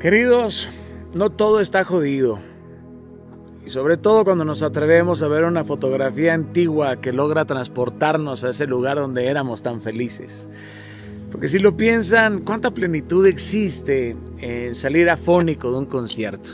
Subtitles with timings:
[0.00, 0.68] Queridos,
[1.14, 2.38] no todo está jodido.
[3.64, 8.50] Y sobre todo cuando nos atrevemos a ver una fotografía antigua que logra transportarnos a
[8.50, 10.50] ese lugar donde éramos tan felices.
[11.32, 16.50] Porque si lo piensan, ¿cuánta plenitud existe en salir afónico de un concierto?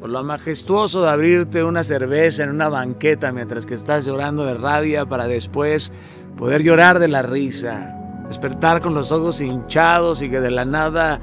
[0.00, 4.54] Por lo majestuoso de abrirte una cerveza en una banqueta mientras que estás llorando de
[4.54, 5.92] rabia para después
[6.36, 7.94] poder llorar de la risa,
[8.26, 11.20] despertar con los ojos hinchados y que de la nada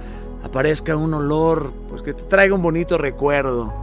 [0.56, 3.74] aparezca un olor, pues que te traiga un bonito recuerdo.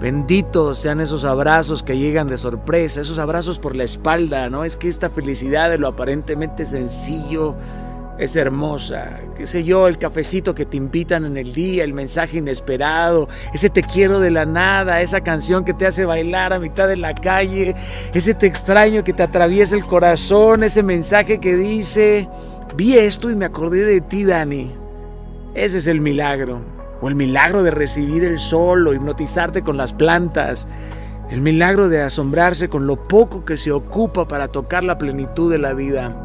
[0.00, 4.64] Benditos sean esos abrazos que llegan de sorpresa, esos abrazos por la espalda, ¿no?
[4.64, 7.54] Es que esta felicidad de lo aparentemente sencillo
[8.18, 9.20] es hermosa.
[9.36, 13.70] Qué sé yo, el cafecito que te invitan en el día, el mensaje inesperado, ese
[13.70, 17.14] te quiero de la nada, esa canción que te hace bailar a mitad de la
[17.14, 17.76] calle,
[18.12, 22.28] ese te extraño que te atraviesa el corazón, ese mensaje que dice,
[22.74, 24.79] vi esto y me acordé de ti, Dani.
[25.54, 26.60] Ese es el milagro.
[27.00, 30.68] O el milagro de recibir el sol o hipnotizarte con las plantas.
[31.30, 35.58] El milagro de asombrarse con lo poco que se ocupa para tocar la plenitud de
[35.58, 36.16] la vida.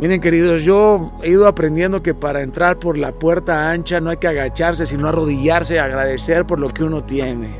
[0.00, 4.18] Miren queridos, yo he ido aprendiendo que para entrar por la puerta ancha no hay
[4.18, 7.56] que agacharse, sino arrodillarse y agradecer por lo que uno tiene.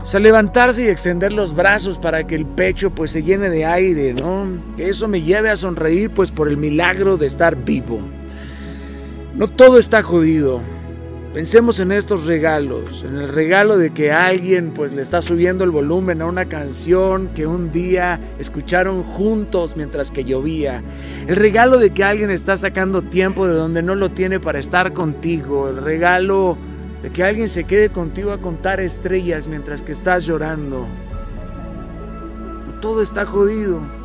[0.00, 3.66] O sea, levantarse y extender los brazos para que el pecho pues se llene de
[3.66, 4.46] aire, ¿no?
[4.76, 8.00] Que eso me lleve a sonreír pues por el milagro de estar vivo.
[9.38, 10.60] No todo está jodido.
[11.32, 15.70] Pensemos en estos regalos, en el regalo de que alguien pues le está subiendo el
[15.70, 20.82] volumen a una canción que un día escucharon juntos mientras que llovía.
[21.28, 24.92] El regalo de que alguien está sacando tiempo de donde no lo tiene para estar
[24.92, 25.68] contigo.
[25.68, 26.58] El regalo
[27.00, 30.84] de que alguien se quede contigo a contar estrellas mientras que estás llorando.
[32.80, 33.97] Todo está jodido.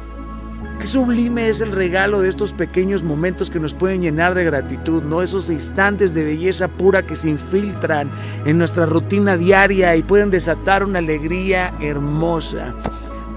[0.79, 5.01] Qué sublime es el regalo de estos pequeños momentos que nos pueden llenar de gratitud,
[5.03, 5.21] ¿no?
[5.21, 8.11] Esos instantes de belleza pura que se infiltran
[8.45, 12.73] en nuestra rutina diaria y pueden desatar una alegría hermosa.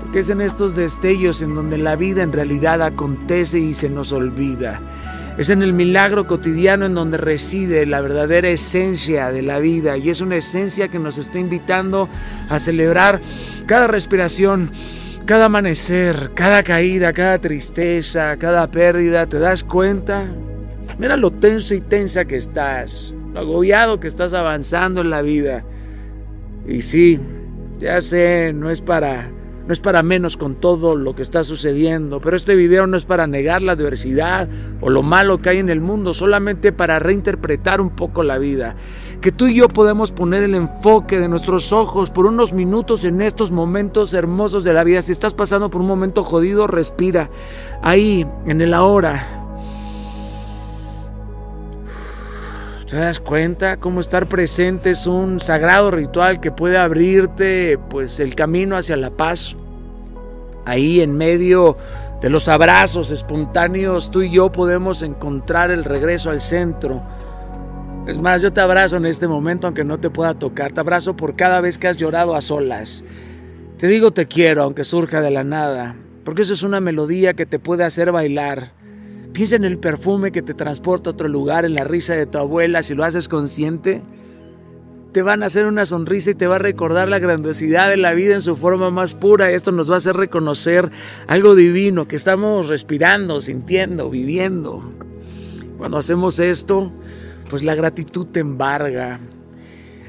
[0.01, 4.11] Porque es en estos destellos en donde la vida en realidad acontece y se nos
[4.13, 4.81] olvida.
[5.39, 10.09] Es en el milagro cotidiano en donde reside la verdadera esencia de la vida y
[10.09, 12.09] es una esencia que nos está invitando
[12.49, 13.21] a celebrar
[13.67, 14.71] cada respiración
[15.27, 20.25] cada amanecer, cada caída, cada tristeza, cada pérdida, te das cuenta.
[20.99, 25.65] Mira lo tenso y tensa que estás, lo agobiado que estás avanzando en la vida.
[26.67, 27.19] Y sí,
[27.81, 29.29] ya sé, no es para
[29.67, 33.05] no es para menos con todo lo que está sucediendo, pero este video no es
[33.05, 34.49] para negar la adversidad
[34.81, 38.77] o lo malo que hay en el mundo, solamente para reinterpretar un poco la vida.
[39.21, 43.21] Que tú y yo podemos poner el enfoque de nuestros ojos por unos minutos en
[43.23, 45.03] estos momentos hermosos de la vida.
[45.03, 47.31] Si estás pasando por un momento jodido, respira
[47.83, 49.36] ahí, en el ahora.
[52.89, 58.37] ¿Te das cuenta cómo estar presente es un sagrado ritual que puede abrirte pues el
[58.37, 59.57] camino hacia la paz?
[60.65, 61.77] Ahí en medio
[62.21, 67.03] de los abrazos espontáneos, tú y yo podemos encontrar el regreso al centro.
[68.07, 70.71] Es más, yo te abrazo en este momento aunque no te pueda tocar.
[70.71, 73.03] Te abrazo por cada vez que has llorado a solas.
[73.79, 77.47] Te digo te quiero aunque surja de la nada, porque eso es una melodía que
[77.47, 78.71] te puede hacer bailar
[79.37, 82.39] Piensa en el perfume que te transporta a otro lugar, en la risa de tu
[82.39, 84.01] abuela, si lo haces consciente.
[85.13, 88.15] Te van a hacer una sonrisa y te va a recordar la grandiosidad de la
[88.15, 89.51] vida en su forma más pura.
[89.51, 90.91] Esto nos va a hacer reconocer
[91.27, 94.83] algo divino que estamos respirando, sintiendo, viviendo.
[95.77, 96.91] Cuando hacemos esto,
[97.51, 99.21] pues la gratitud te embarga,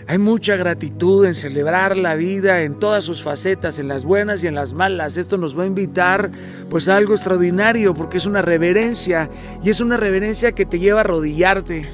[0.09, 4.47] hay mucha gratitud en celebrar la vida en todas sus facetas, en las buenas y
[4.47, 5.17] en las malas.
[5.17, 6.31] Esto nos va a invitar
[6.69, 9.29] pues a algo extraordinario porque es una reverencia
[9.61, 11.89] y es una reverencia que te lleva a arrodillarte.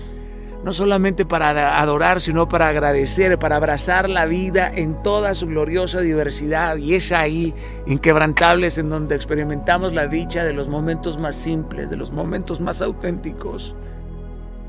[0.64, 6.00] No solamente para adorar, sino para agradecer, para abrazar la vida en toda su gloriosa
[6.00, 6.78] diversidad.
[6.78, 7.54] Y es ahí,
[7.88, 12.82] inquebrantables, en donde experimentamos la dicha de los momentos más simples, de los momentos más
[12.82, 13.76] auténticos.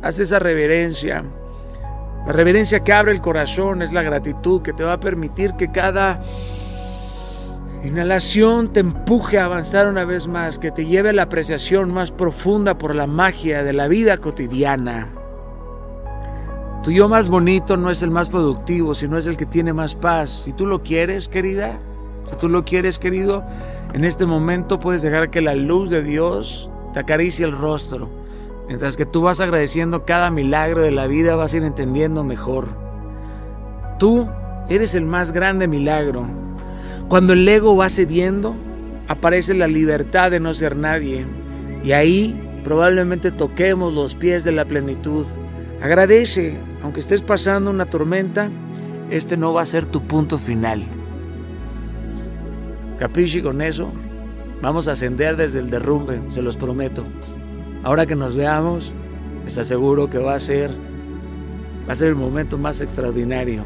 [0.03, 1.25] Haz esa reverencia
[2.27, 5.71] la reverencia que abre el corazón es la gratitud que te va a permitir que
[5.71, 6.23] cada
[7.85, 12.11] inhalación te empuje a avanzar una vez más, que te lleve a la apreciación más
[12.11, 15.09] profunda por la magia de la vida cotidiana.
[16.83, 19.95] Tu yo más bonito no es el más productivo, sino es el que tiene más
[19.95, 20.31] paz.
[20.31, 21.79] Si tú lo quieres, querida,
[22.31, 23.45] si tú lo quieres, querido,
[23.93, 28.24] en este momento puedes dejar que la luz de Dios te acaricie el rostro
[28.67, 32.69] Mientras que tú vas agradeciendo cada milagro de la vida, vas a ir entendiendo mejor.
[33.99, 34.27] Tú
[34.69, 36.27] eres el más grande milagro.
[37.09, 38.55] Cuando el ego va cediendo,
[39.09, 41.27] aparece la libertad de no ser nadie.
[41.83, 45.27] Y ahí probablemente toquemos los pies de la plenitud.
[45.83, 48.49] Agradece, aunque estés pasando una tormenta,
[49.11, 50.85] este no va a ser tu punto final.
[52.99, 53.93] Capisci con eso?
[54.63, 57.05] Vamos a ascender desde el derrumbe, se los prometo.
[57.85, 58.95] Ahora que nos veamos,
[59.45, 60.71] les aseguro que va a ser
[61.87, 63.63] va a ser el momento más extraordinario.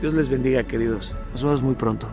[0.00, 1.14] Dios les bendiga, queridos.
[1.30, 2.08] Nos vemos muy pronto.